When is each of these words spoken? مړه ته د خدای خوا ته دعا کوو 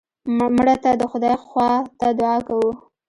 مړه 0.57 0.75
ته 0.83 0.91
د 1.01 1.03
خدای 1.11 1.35
خوا 1.43 1.69
ته 1.99 2.07
دعا 2.19 2.37
کوو 2.47 2.69